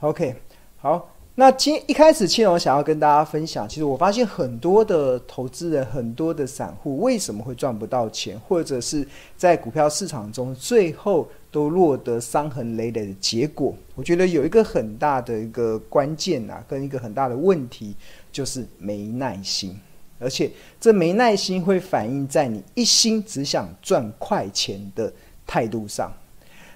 [0.00, 0.36] OK，
[0.76, 1.10] 好。
[1.34, 9.06] 那今一开始，庆隆想要跟大家分享，其实我发现很多的投资人、很多的散户为什么会赚不到钱，或者是
[9.36, 13.72] 在股票市场中最后都落得伤痕累累的结果。
[13.94, 17.94] 我觉得有一个很大的一个关键啊，跟一个很大的问题
[18.32, 19.78] 就是没耐心，
[20.18, 25.12] 而且这没耐心会反映在你一心只想赚快钱的
[25.46, 26.12] 态度上。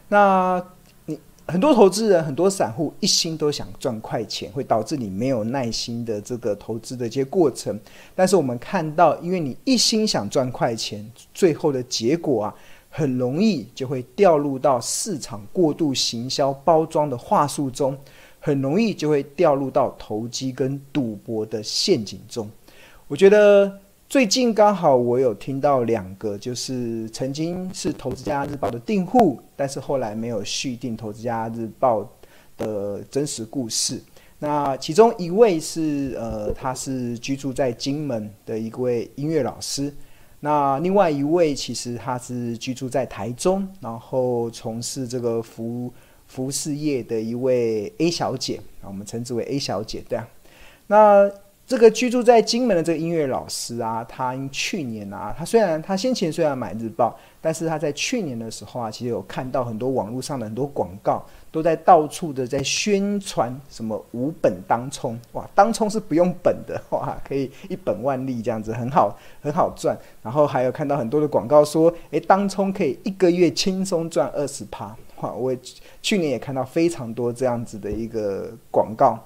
[0.08, 0.64] 那。
[1.48, 7.78] 很多投资人、很多散户一心都想赚快钱，会导致你没有耐心的这个投资的一些过程。
[8.14, 12.54] 但是我们看到，因为你一心想赚快钱，最后的结果啊，
[12.88, 17.98] 很容易就会掉入到市场过度行销包装的话术中，
[18.38, 22.48] 很容易就会掉入到投机跟赌博的陷阱中。
[23.08, 23.80] 我觉得。
[24.12, 32.02] 最近刚好我有听到两个，就是曾经是《投资家日报》的订户，但是后来没有续订《投资家日报》
[32.58, 34.02] 的真实故事。
[34.38, 39.90] 那其中一位是呃，他是居住在金门的一位音乐老师。
[40.40, 45.90] 那另外一位其实他是居住在台中，然后从事这个服
[46.26, 50.28] 服饰业的一位 A 小姐啊，我们称之为 A 小姐，对啊。
[50.86, 51.30] 那
[51.64, 69.96] 这个居住在金门的这个音乐老师啊，他去年啊，他虽然他先前虽然买日报，但是他在去年的时候啊，其实有看到很多网络上的很多广告，都在到处的在宣传什么无本当冲，哇，当冲是不用本的，哇，可以一本万利这样子，很好很好赚。
[70.22, 75.56] 然后还有看到很多的广告说，诶，当冲可以一个月轻松赚二十趴，哇，我
[76.02, 79.18] 去年也看到非常多这样子的一个广告。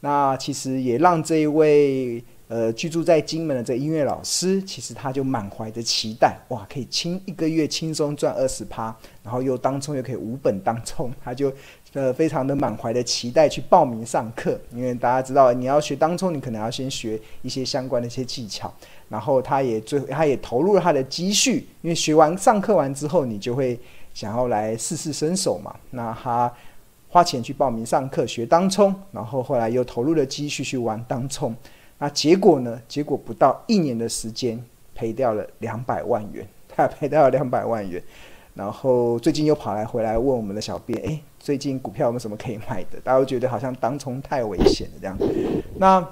[0.00, 11.52] 那其实也让这一位呃居住在金门的这音乐老师，其实他就满怀着期待，哇，可以轻一个月轻松赚二十趴，然后又当冲又可以无本当冲，他就
[11.94, 18.72] 呃非常的满怀的期待去报名上课，因为大家知道你要学当冲，你可能要先学一些相关的一些技巧，
[19.08, 23.78] 然后他也最后他也投入了他的积蓄，因为学完上课完之后，你就会
[24.14, 26.50] 想要来试试身手嘛，那他。
[27.08, 31.54] 花钱去报名上课学当冲，然后后来又投入了积蓄去玩当冲，
[31.98, 32.80] 那结果呢？
[32.86, 34.62] 结果不到一年的时间
[34.94, 38.02] 赔掉了两百万元， 他赔掉了两百万元，
[38.54, 43.00] 然后最近又跑来回来问我们的小编，诶，最近股票有没有什么可以买的？
[43.02, 45.24] 大家都觉得好像当冲太危险了这样子。
[45.76, 46.06] 那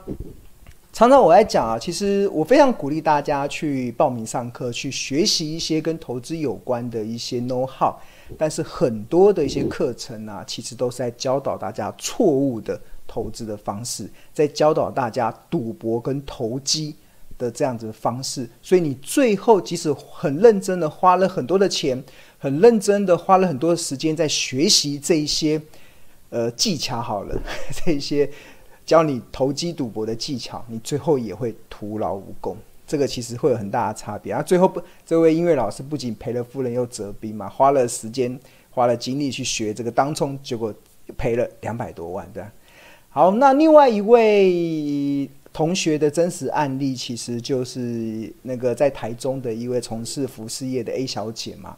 [0.97, 7.95] 常常我在讲啊，其实我非常鼓励大家去报名上课，去学习一些跟投资有关的一些 know how。
[8.39, 16.97] 但是很多的一些课程啊，其实都是在教导大家错误的投资的方式，在教导大家赌博跟投机
[17.37, 18.49] 的这样子的方式。
[18.63, 22.03] 所以你最后即使很认真的花了很多的钱，
[22.39, 25.61] 很认真的花了很多的时间在学习这一些
[26.31, 27.39] 呃技巧好了，
[27.85, 28.31] 这一些
[28.87, 32.57] 教你投机赌博的技巧，你最后也会徒劳无功。
[32.87, 34.41] 这个其实会有很大的差别啊！
[34.41, 38.39] 最后不，这位音乐老师不仅赔了夫人又折兵嘛，花了时间、
[38.71, 40.73] 花了精力去学这个当冲，结果
[41.19, 42.53] 赔了两百多万，对吧？
[43.11, 51.77] 好，那另外一位同学的真实案例，其实就是那个在台中的一位从事服饰业的 A 小姐嘛。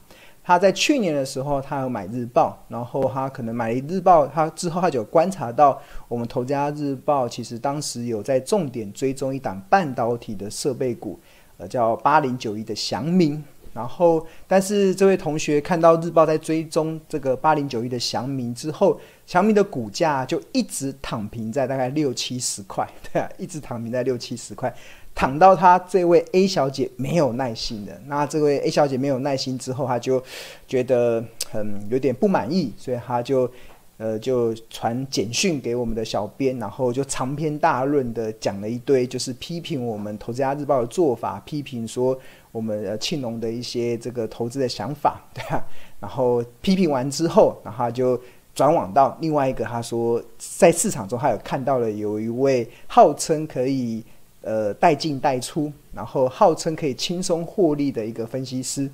[0.48, 5.78] 他在去年的时候，他有买日报，然后他可能买了日报，他之后他就观察到
[6.08, 11.20] 我们投家日报其实当时有在重点追踪一档半导体的设备股，
[11.58, 13.44] 呃，叫八零九一的祥明。
[13.74, 24.74] 然后，但是这位同学看到日报在追踪这个八零九一的祥明之后，祥明的股价就一直躺平在大概六七十块，对啊，一直躺平在六七十块。
[25.18, 30.22] 躺到他这位 A 小姐没有耐心的，那这位 A 小姐没有耐心之后，他就
[30.68, 31.20] 觉得
[31.50, 33.50] 很有点不满意，所以他就
[33.96, 42.16] 呃就传简讯给我们的小编，然后就长篇大论的讲了一堆，就是批评我们投资家日报的做法，批评说
[42.52, 45.64] 我们呃庆隆的一些这个投资的想法，对吧？
[45.98, 48.16] 然后批评完之后，然后他就
[48.54, 54.04] 转网到另外一个，他说在市场中他有看到了有一位号称可以。
[54.48, 58.88] 呃，带进带出，然后号称可以轻松获利的一个分析师，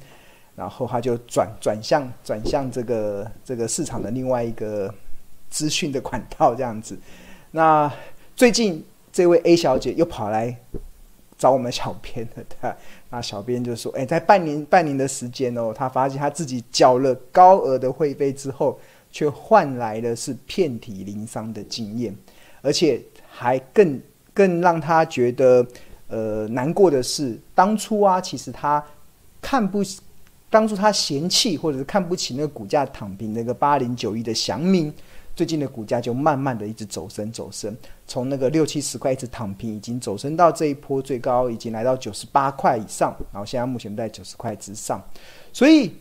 [0.56, 4.92] 然后他就转转向转向这个这个市场的另外一个
[5.48, 6.98] 资讯的管道这样子。
[7.52, 7.88] 那
[8.34, 10.58] 最近这位 A 小姐又跑来
[11.38, 12.72] 找我们小编了，对？
[13.10, 18.76] 那小编就说：“哎，在半年半年的时间哦，他发现他自己缴了高额的会费之后，
[19.12, 22.12] 却换来的是遍体鳞伤的经验，
[22.60, 24.02] 而且还更。”
[24.34, 25.66] 更让他觉得
[26.08, 28.84] 呃难过的是，当初啊，其实他
[29.40, 29.80] 看不，
[30.50, 34.92] 当初他嫌弃或者是看不起那个股价躺平那个八零九一的祥明，
[35.36, 37.76] 最近的股价就慢慢的一直走升走升，
[38.06, 45.02] 从那个六七十块一直躺平，已经走升到这一波最高已经来到九十八块以上，然后现在目前在九十块之上，
[45.52, 45.92] 所以，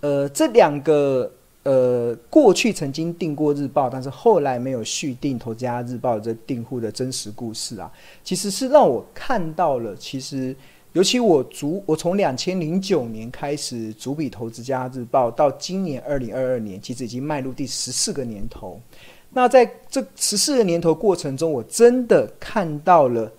[0.00, 1.30] 呃，这两个
[1.66, 7.92] 呃过去曾经订过日报，但是后来没有续订《投资家日报》这订户的真实故事啊，
[8.22, 10.54] 其实是让我看到了，其实。
[10.92, 18.80] 尤其我主，我从两千零九年开始主笔《投资家日报》，到今年二零二二年，其实已经迈入第十四个年头。
[19.28, 23.30] 那在这十四个年头过程中，我真的看到了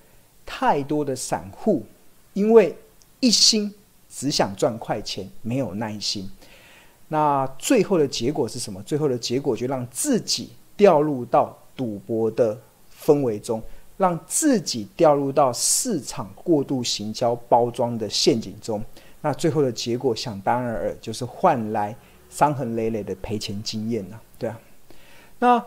[0.46, 1.84] 太多的散户，
[2.34, 2.78] 因为
[3.22, 3.74] 一心
[4.08, 6.30] 只想赚快钱，没有耐心。
[7.08, 8.82] 那最后的结果是什么？
[8.84, 12.60] 最后的结果就让自己掉入到赌博的
[13.04, 13.62] 氛围中。
[13.98, 18.80] 让自己掉入到市场过度行销包装的陷阱中，
[19.22, 21.96] 那最后的结果想当然尔就是换来
[22.30, 24.60] 伤痕累累的赔钱经验啊，对啊，
[25.40, 25.66] 那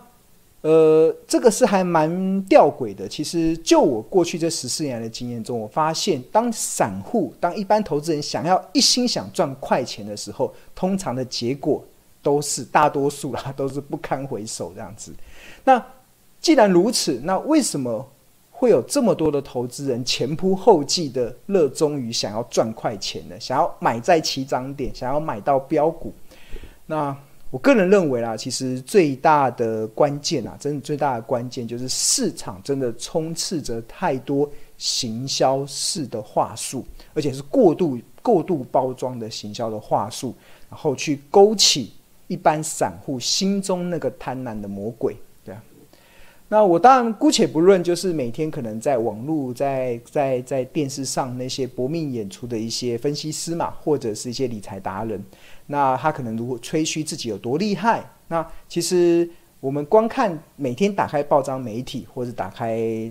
[0.62, 3.09] 呃，这个是还蛮吊诡的。
[3.09, 11.85] 其实就我过去这十四年的经验中，我发现当散户、当一般投资人想要一心想赚快钱的时候，通常的结果
[12.23, 15.15] 都是大多数啦，都是不堪回首这样子。
[15.65, 15.85] 那
[16.41, 18.06] 既然如此，那为什么？
[18.53, 26.13] 会有这么多的投资人前仆后继的热衷于想要赚快钱呢，想要买在起涨点，想要买到标股。
[26.85, 27.17] 那
[27.50, 34.49] 我个人认为啦，其实最大的关键啊，真的最大的关键就是市场真的充斥着太多
[34.79, 40.32] 行销式的话术，而且是过度过度包装的行销的话术，
[40.70, 41.93] 然后去勾起
[42.29, 45.17] 一般散户心中那个贪婪的魔鬼。
[45.44, 45.61] 对啊
[46.53, 55.23] 那我当然姑且不论，就是每天可能在网络、在在在电视上那些搏命演出的一些分析师嘛，或者是一些理财达人，
[55.72, 59.28] 那他可能如果吹嘘自己有多厉害，那其实
[59.61, 63.08] 我们光看每天打开报章媒体或者打开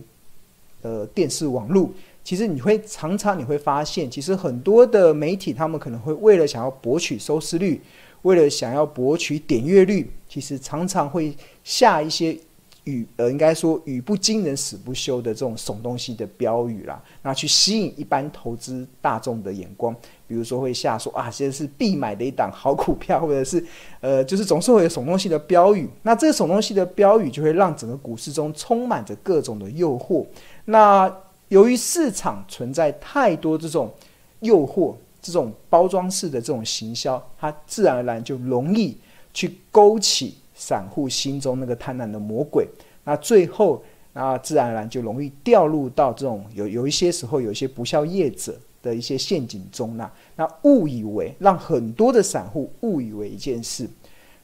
[0.81, 1.89] 呃电视网络，
[2.21, 7.81] 其实你会常常你会发现，其实很多的媒体他们可能会为了想要博取收视率，
[8.23, 11.33] 为了想要博取点阅率，其实常常会
[11.63, 12.37] 下一些。
[12.85, 19.95] 语呃，应该说语不惊人死不休的这种耸东西的标语啦，那去吸引一般投资大众的眼光，
[20.27, 23.63] 比如说会下说啊，现在是必买的一档好股票，或者是
[23.99, 25.87] 呃，就是总是会有耸东西的标语。
[26.03, 30.25] 那这个耸东西的标语就会让整个股市中充满着各种的诱惑。
[30.65, 31.13] 那
[31.49, 33.91] 由于市场存在太多这种
[34.39, 38.97] 诱惑，这种包装式的这种行销，它自然而然就容易
[39.33, 40.35] 去勾起。
[40.59, 42.67] 散户心中那个贪婪的魔鬼，
[43.05, 53.87] 那最后那自然而然就容易掉入到这种有有一些时候有一些不肖业者的一些陷阱中那那误以为让很多的散户误以为一件事，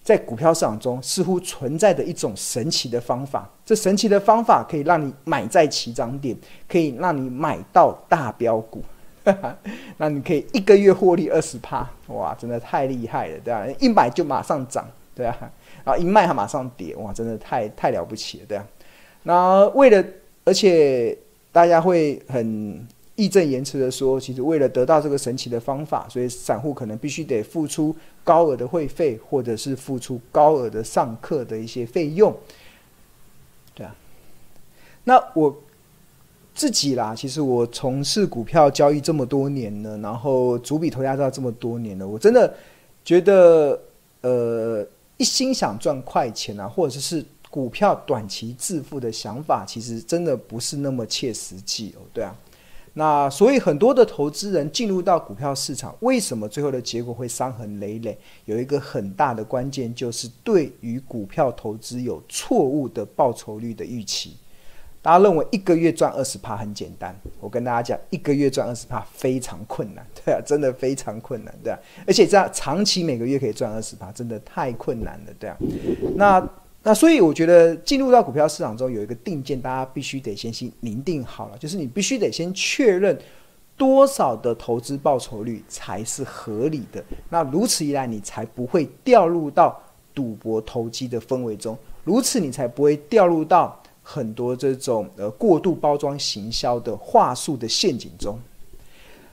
[0.01, 6.37] 在股票市场中似乎存在着一种神奇的方法，这神奇的方法可以让你买在起涨点，
[6.69, 8.81] 可以让你买到大标股，
[9.97, 13.65] 那你可以一个月获利二十趴，哇，真的太厉害了，对吧？
[13.79, 14.85] 一买就马上涨，
[15.15, 15.51] 对啊？
[15.85, 18.67] 然后一卖，它马上跌，哇，真的太太了不起了，对啊。
[19.23, 20.05] 那为了，
[20.43, 21.17] 而且
[21.51, 22.85] 大家会很
[23.15, 32.35] 义正言辞的说，其实为了得到这个神奇的方法，所以散户可能必须得付出高额的会费，或者是付出高额的上课的一些费用，
[33.73, 33.95] 对啊。
[35.05, 35.55] 那我
[36.53, 42.53] 自己啦，其实我从事股票交易这么多年了，然后主笔投家到这么多年了，我真的
[43.05, 43.79] 觉得，
[44.21, 44.85] 呃。
[45.17, 52.01] 一心想赚快钱啊，或者是股票短期致富的想法，其实真的不是那么切实际哦。
[52.11, 52.35] 对啊，
[52.93, 58.17] 那所以很多的投资人进入到股票市场，为什么最后的结果会伤痕累累？
[58.43, 64.35] 有一个很大的关键，就是对于股票投资有错误的报酬率的预期。
[65.05, 75.55] 大家认为一个月赚二十趴很简单，我跟大家讲，一个月赚二十趴非常困难， 对啊，真的非常困难，对啊，而且这样长期每个月可以赚二十趴，真的太困难了，对啊。
[76.15, 76.49] 那
[76.81, 83.15] 那所以我觉得进入到股票市场中有一个定见，大家必须得先去拟定好了，就是你必须得先确认
[83.77, 87.05] 多少的投资报酬率才是合理的。
[87.29, 89.79] 那如此一来，你才不会掉入到
[90.15, 93.79] 赌博投机的氛围中，如此你才不会掉入到。
[94.07, 98.37] 很多这种呃过度包装行销的话术的陷阱中，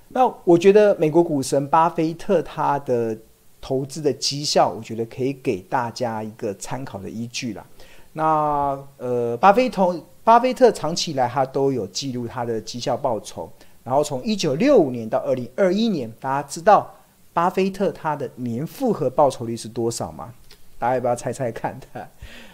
[0.09, 3.17] 那我觉得美国股神巴菲特他的
[3.61, 7.63] 投资的绩效，我觉得可以给大家一个参考的依据啦。
[8.15, 13.51] 那呃，巴菲特巴菲特长期以来他都有记录他的绩效报酬，
[13.85, 16.91] 然后从一九六五年到二零二一年，大家知道
[17.35, 20.33] 巴菲特他的年复合报酬率是多少吗？
[20.79, 21.79] 大家要不要猜猜看？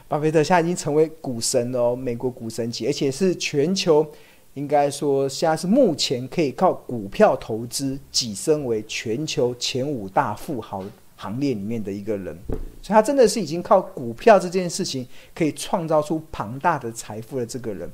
[0.09, 4.07] 巴菲特现在已经成为股神哦，美国股神级，而且是全球
[4.55, 10.83] 应该说现在是目前可以靠股票投资跻身为全球前五大富豪
[11.17, 12.35] 行列里面的一个人，
[12.81, 17.91] 所以他真的是已经靠股票这件事情可以创造出庞大的财富的这个人。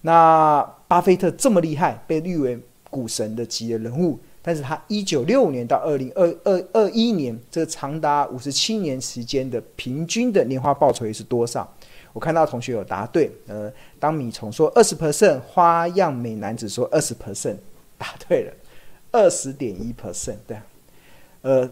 [0.00, 2.58] 那巴菲特这么厉害，被誉为
[2.90, 4.18] 股神的级的人物。
[4.44, 11.72] 但是他一九六五年到二零二二二一年，这长达五十七年时间的平均的年化报酬率是多少？
[12.12, 17.56] 我看到同学有答对，呃，当米虫说二十 percent，花样美男子说二十 percent，
[17.96, 18.52] 答对了，
[19.12, 20.58] 二十点一 percent，对，
[21.42, 21.70] 呃，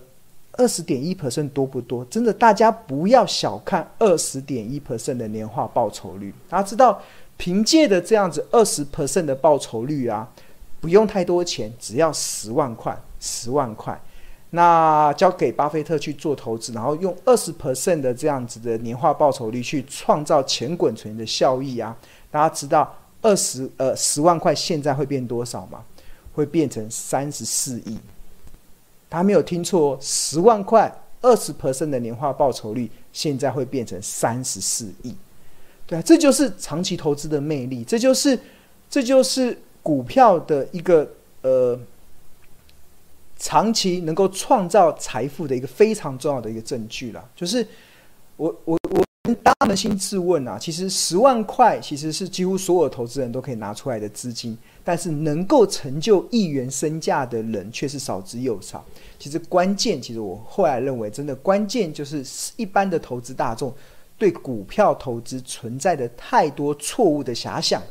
[0.53, 2.05] 二十点一 percent 多不多？
[2.05, 6.33] 真的，大家不要小看二十点一 percent 的年化报酬率。
[6.49, 7.03] 大家知道，
[7.37, 10.31] 凭借的这样子二十 percent 的报酬率啊。
[10.81, 14.01] 不用太多钱，只要十万块，十万块，
[14.49, 21.95] 那交给巴菲特去做投资，然后用二十 percent 的这样子的年化报酬率去创造钱滚存的效益啊！
[22.31, 25.85] 大家知道二十呃十万块现在会变多少吗？
[26.33, 27.99] 会变成三十四亿。
[29.11, 35.15] 他没有听错，十万块二十 percent 的年化报酬率现在会变成三十四亿。
[35.87, 38.39] 对啊，这就是长期投资的魅力，这就是
[38.89, 39.59] 这就是。
[39.83, 41.09] 股票的一个
[41.43, 41.79] 呃，
[43.39, 47.67] 长期能够创造财富的一个非常重要的一个证据了，就是
[48.37, 58.85] 我我我大家扪心自问啊，其实十万块其实是几乎所有投资人都可以拿出来的资金，但是能够成就亿元身价的人却是少之又少。
[59.19, 62.25] 其实关键，其实我后来认为，真的关键就是
[62.57, 63.73] 一般的投资大众
[64.19, 67.83] 对股票投资存在的太多错误的遐想。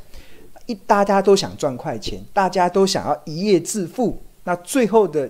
[0.69, 5.27] 一大家都想赚快钱，大家都想要一夜致富，那最后的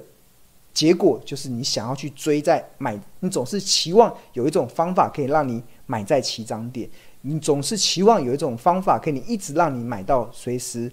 [0.73, 6.89] 结果就是你想要去追在买，你总是期望有一种方法可以让你买在起涨点，
[7.21, 10.91] 你总是期望有一种方法可以一直让你买到随时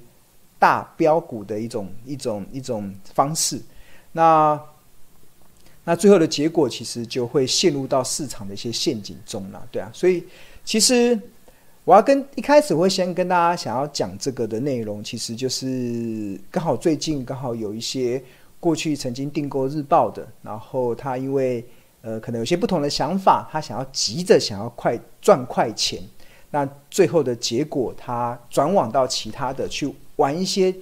[0.61, 3.61] 大标股的一种一种一种方式，
[4.13, 4.61] 那
[5.83, 10.23] 那最后的结果其实就会陷入到市场的一些陷阱中了，对啊，所以
[10.65, 11.21] 其实。
[11.87, 18.21] 我要跟一开始我会先跟大家想要讲这个的内容，其实就是刚好最近刚好有一些
[18.59, 21.65] 过去曾经订购日报的，然后他因为
[22.03, 26.03] 呃可能有些不同的想法，他想要急着想要快赚快钱，
[26.51, 30.75] 那最后的结果他转往到其他的去玩一些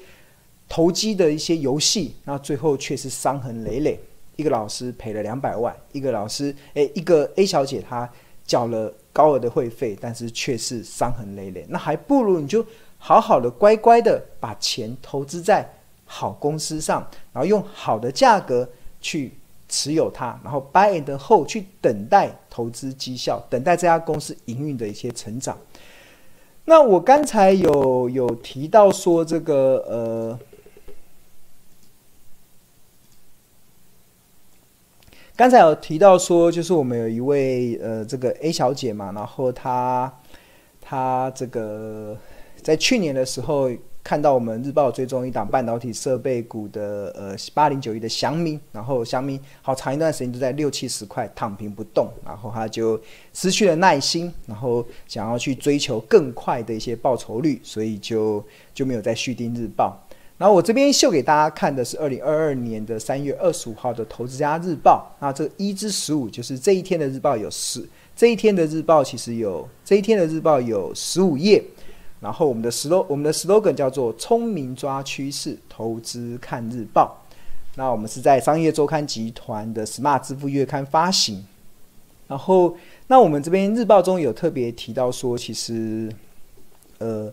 [0.71, 4.01] 投机的一些游戏，那最后却是伤痕累累，
[4.37, 8.11] 一个老师赔了两百万，一个老师诶，一个 A 小姐她
[8.47, 8.91] 缴了。
[9.15, 11.65] 高额的会费，但是却是伤痕累累。
[11.71, 12.63] 那还不如你就
[12.99, 15.67] 好好的、乖乖的把钱投资在
[16.05, 18.69] 好公司上，然后用好的价格
[19.01, 19.33] 去
[19.69, 25.57] 持有它，然后 buy and hold 去等待投资绩效，等待这家公司营运的一些成长。
[26.65, 30.39] 那我刚才有有提到说这个呃。
[35.37, 40.13] 刚才有提到说，就是我们有一位呃，这个 A 小姐嘛，然后她
[40.81, 42.17] 她这个
[42.63, 43.69] 在去年的时候
[44.05, 53.01] 看到我们日报追踪一档半导体设备股的呃八零九一的祥明，然后祥明好长一段时间都在六七十块躺平不动，然后她就
[53.33, 60.01] 失去了耐心，然后想要去追求更快的一些报酬率，所以就就没有再续订日报。
[60.37, 65.09] 然后我这边秀给大家看的是二零二二年的三月二十五号的《投资家日报》。
[65.21, 71.63] 那这一至十五就是这一天的日报有十，这一天的日报其实有这一天的日报有十五页。
[72.21, 77.17] 然后我们的 slogan 我们的 slogan 叫做“聪明抓趋势，投资看日报”。
[77.77, 81.47] 那我们是在商业周刊集团的 Smart 支付月刊发行。
[82.27, 82.77] 然后
[83.07, 86.11] 那我们这边日报中有特别提到说，其实
[86.99, 87.33] 呃，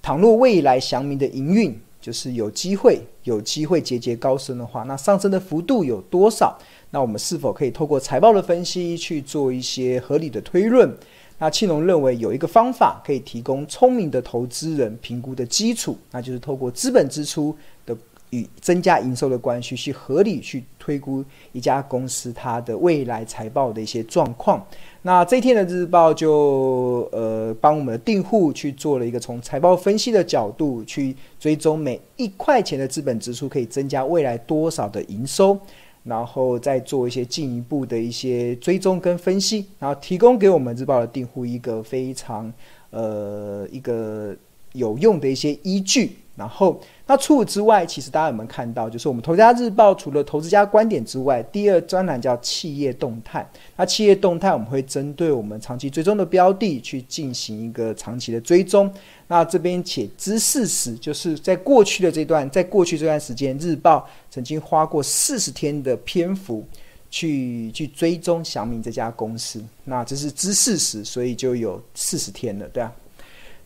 [0.00, 1.80] 倘若未来祥明的营运。
[2.00, 6.58] 就是有机会，有机会节节高升的话，那上升的幅度有多少？
[6.90, 10.90] 那我们是否可以透过财报的分析去做一些合理的推论？
[11.38, 17.96] 那庆隆认为有一个方法可以提供聪明的投资人评估的基础，那就是透过资本支出的
[18.30, 24.64] 与增加营收的关系，去合理去推估一家公司它的未来财报的一些状况。
[25.02, 35.58] 那这一天的日报就呃帮我们的订户去做了一个从财报分析的角度去追踪每一块钱的资本支出可以增加未来多少的营收，
[36.04, 42.52] 然后再做一些进一步的一些追踪跟分析，然后提供给我们日报的订户一个非常
[42.90, 44.36] 呃一个
[44.72, 46.16] 有用的一些依据。
[46.36, 53.46] 然后，那除此之外，其实大家有没有看到，就是我们投资家日报除了投资家观点之外，第二专栏叫企业动态。
[53.76, 58.90] 那企业动态，我们会针对我们长期追踪的标的去进行一个长期的追踪。
[59.26, 66.64] 那这边且知事实，就是在过去的这段，在过去这段时间，日报曾经花过四十天的篇幅
[67.10, 69.62] 去去追踪祥明这家公司。
[69.84, 72.90] 那这是知事实，所以就有四十天了，对啊。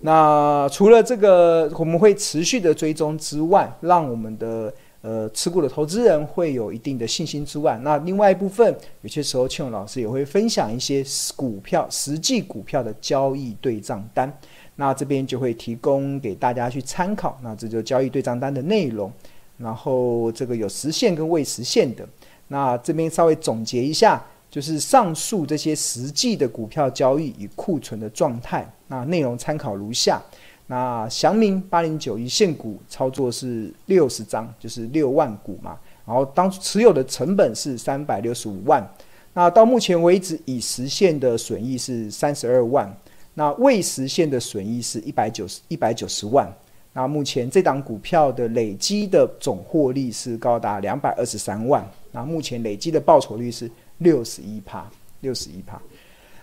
[0.06, 4.70] 那除了这个，我们会持续的追踪之外，让我们的
[5.00, 11.02] 呃持股的投资人会有一定的信心之外，那另外一部分，有些时候庆勇老师也会分享一些
[11.34, 14.30] 股票实际股票的交易对账单，
[14.76, 17.38] 那这边就会提供给大家去参考。
[17.42, 19.10] 那这就交易对账单的内容，
[19.56, 22.06] 然后这个有实现跟未实现的，
[22.48, 24.22] 那这边稍微总结一下。
[24.54, 30.22] 就是上述这些实际的股票交易与库存的状态，那内容参考如下。
[30.68, 35.76] 那祥明八零九一现股操作是六十张，就是六万股嘛。
[36.06, 38.88] 然后当持有的成本是三百六十五万。
[39.32, 42.88] 那到目前为止已实现的损益是三十二万，
[43.34, 46.48] 那未实现的损益是一百九十一百九十万。
[46.92, 51.84] 那目前这档股票的累积的总获利是高达两百二十三万。
[52.12, 53.68] 那目前累积的报酬率是。
[54.04, 54.88] 六十一趴，
[55.22, 55.80] 六十一趴。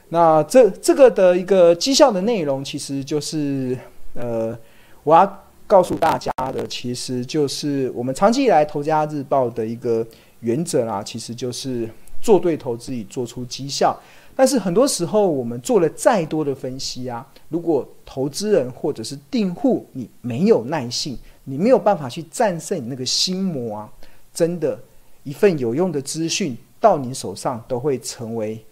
[0.09, 3.77] 那这这个的一个绩效的内容，其实就是
[4.13, 4.57] 呃，
[5.03, 10.05] 我要告诉大家的，其实就是我们长期以来《投家日报》的一个
[10.41, 11.89] 原则啦，其实就是
[12.21, 13.97] 做对投资以做出绩效。
[14.35, 23.89] 但是很多时候，我们做了再多的分析啊，如果投资人或者是订户你没有耐性，你没有办法去战胜你那个心魔啊，
[24.33, 24.77] 真的，
[25.23, 26.57] 一份有用的资讯。
[26.81, 28.65] 到你手上都会成为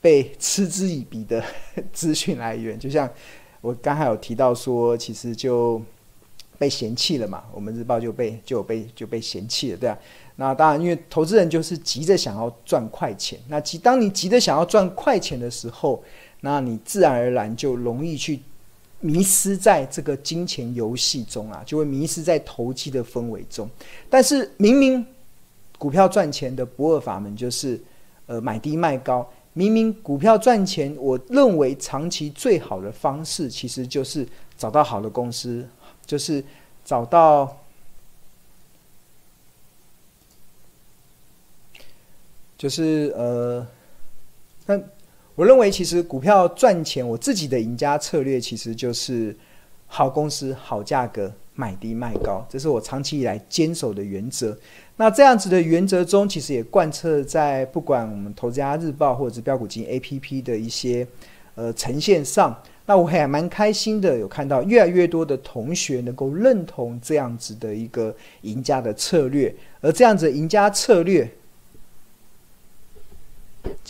[0.00, 1.42] 被嗤之以鼻的
[1.94, 3.08] 资讯来源，就像
[3.60, 5.80] 我刚才有提到说，其实就
[6.58, 9.96] 被嫌弃了嘛，我们日报就被就被就被嫌弃了，对啊。
[10.34, 16.02] 那当然，因为投资人就是急着想要赚快钱，那急当你急着想要赚快钱的时候，
[16.40, 18.40] 那你自然而然就容易去
[19.00, 23.70] 迷失在这个金钱游戏中啊，就会迷失在投机的氛围中。
[24.10, 25.06] 但是明明。
[25.78, 27.80] 股票赚钱的不二法门就是，
[28.26, 29.28] 呃，买低卖高。
[29.52, 35.66] 明明股票赚钱，我认为长期最好的方式其实就是找到好的公司，
[36.04, 36.42] 就是
[36.84, 37.56] 找到，
[42.58, 43.66] 就是呃，
[44.66, 44.80] 那
[45.34, 49.36] 我认为其实股票赚钱，我自己的赢家策略其实就是
[49.86, 51.32] 好公司、好价格。
[51.58, 54.54] 买低卖高，这是我长期以来坚守的原则。
[54.96, 61.06] 那这样子的原则中，其实也贯彻在不管我们投资家日报或者是标股金 APP 的一些
[61.54, 62.58] 呃呈现上。
[62.86, 69.54] 那我还蛮开心的，有看到越来越多的同学能够认同这样子的一个赢家的策略。
[69.80, 71.28] 而这样子赢家策略，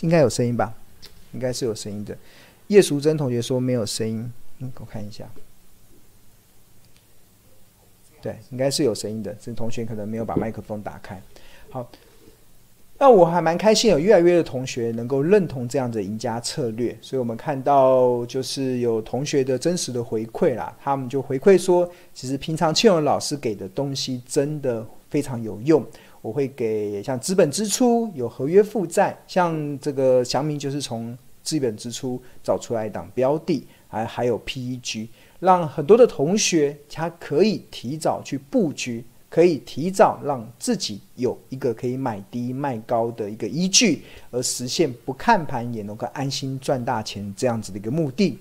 [0.01, 0.73] 应该有声音吧？
[1.33, 2.17] 应该是有声音的。
[2.67, 5.25] 叶淑珍同学说没有声音，嗯，我看一下。
[8.21, 9.35] 对，应该是有声音的。
[9.39, 11.21] 这同学可能没有把麦克风打开。
[11.69, 11.89] 好，
[12.97, 16.97] 那我还蛮开心，有越来越多的同学能够认同这样的赢家策略。
[17.01, 25.85] 所以我们看到，就是有同学的真实的回馈啦，他们就回馈说，其实平常庆荣老师给的东西真的非常有用。
[26.21, 35.07] 我会给像资本支出、有合约负债，像这个祥明就是从资本支出找出来一档标的，还还有 PEG。
[35.39, 48.37] 让很多的同学他可以提早去布局，可以提早让自己有一个可以买低卖高的一个依据，而实现不看盘也能够安心赚大钱这样子的一个目的。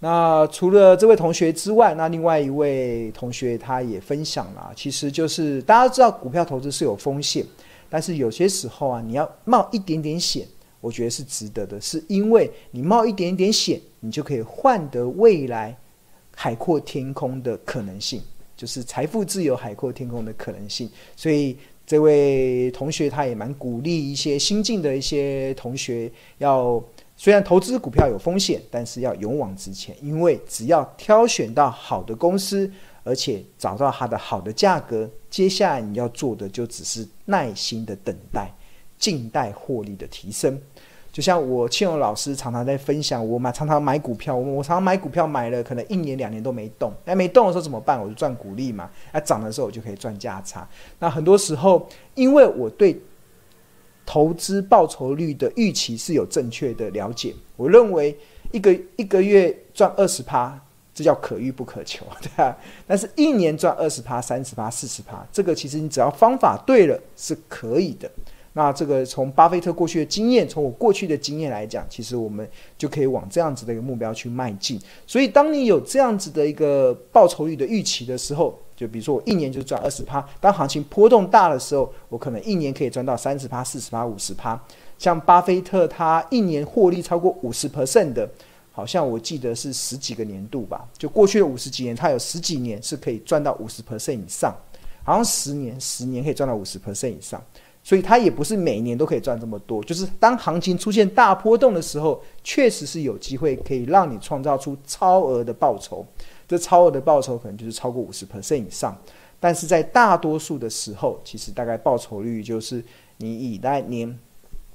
[0.00, 7.42] 那除了这位同学之外，那另外一位同学他也分享了，其实就是大家知道股票投资是有风险，
[7.88, 10.46] 但是有些时候啊，你要冒一点点险，
[10.84, 15.74] 我觉得是值得的，是因为你冒一点点险，你就可以换得未来。
[16.36, 18.20] 海阔天空的可能性，
[18.56, 20.90] 就是财富自由、海阔天空的可能性。
[21.14, 26.82] 所以这位同学他也蛮鼓励一些新进的一些同学要，
[27.16, 32.68] 虽然投资股票有风险，但是要勇往直前，因为只要挑选到好的公司，
[33.04, 38.52] 而且找到它的好的价格，接下来你要做的就只是耐心的等待，
[38.98, 40.60] 静待获利的提升。
[41.14, 48.02] 就像我庆荣老师常常在分享，我买常常买股票，我常常买股票买了可能一年两年都没动，哎，没动的时候怎么办？
[48.02, 48.90] 我就赚股利嘛。
[49.12, 50.68] 哎，涨的时候我就可以赚价差。
[50.98, 53.00] 那很多时候，因为我对
[54.04, 58.18] 投资报酬率的预期是有正确的了解，我认为
[58.50, 60.60] 一个一个月赚二十趴，
[60.92, 62.58] 这叫可遇不可求， 对吧？
[62.88, 68.10] 但是一年赚二十趴、三十趴、四十趴，这个其实你只要方法对了是可以的。
[68.54, 74.80] 那这个从巴菲特过去的经验，从我过去的经验来讲，其实我们就可以往这样子的一个目标去迈进。
[75.06, 84.58] 所以，当你有这样子的一个报酬率的预期的时候，就比如说我一年就赚二十趴，当行情波动大的时候，我可能一年可以赚到三十趴、四十趴、五十趴。
[84.98, 88.28] 像巴菲特他一年获利超过五十 percent 的。
[88.76, 94.52] 好像我记得是十几个年度吧，就过去的五十几年，他有十几年是可以赚到五十 percent 以上，
[95.04, 97.40] 好像十年十年可以赚到五十 percent 以上，
[97.84, 106.04] 所以它也不是每年都可以赚这么多，就是当行情出现大波动的时候，确实是有机会可以让你创造出超额的报酬，
[106.48, 108.98] 这超额的报酬可能就是超过五十 percent 以上，
[109.38, 112.82] 但是在大多数的时候，其实大概报酬率就是
[113.18, 114.18] 你以大概年。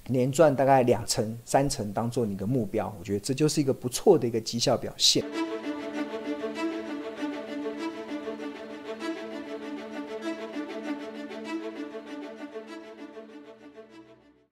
[0.07, 5.23] 年赚大概两成、三成当做你的目标，我觉得这就是一个不错的一个绩效表现。